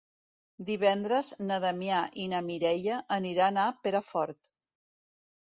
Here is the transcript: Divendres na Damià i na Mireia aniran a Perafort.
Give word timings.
Divendres 0.69 1.29
na 1.49 1.59
Damià 1.65 1.99
i 2.23 2.25
na 2.33 2.41
Mireia 2.47 2.97
aniran 3.19 3.61
a 3.67 3.67
Perafort. 3.85 4.53